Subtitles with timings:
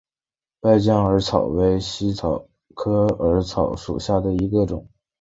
[0.59, 4.89] 败酱耳草为茜草科耳草属下的一个种。